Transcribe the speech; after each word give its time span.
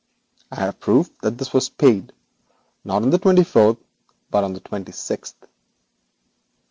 I 0.51 0.61
hold 0.61 0.79
proof 0.79 1.15
that 1.19 1.37
this 1.37 1.53
was 1.53 1.69
paid, 1.69 2.11
not 2.83 3.03
on 3.03 3.11
the 3.11 3.19
twenty 3.19 3.43
fourth, 3.43 3.77
but 4.31 4.43
on 4.43 4.53
the 4.53 4.59
twenty 4.59 4.91
sixth. 4.93 5.45